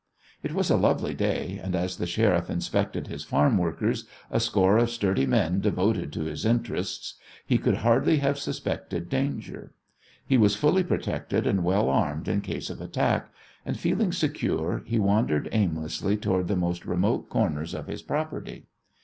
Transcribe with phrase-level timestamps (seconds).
[0.41, 4.79] It was a lovely day, and as the Sheriff inspected his farm workers, a score
[4.79, 9.75] of sturdy men devoted to his interests, he could hardly have suspected danger.
[10.25, 13.29] He was fully protected and well armed in case of attack,
[13.63, 18.65] and, feeling secure, he wandered aimlessly towards the most remote corners of his property.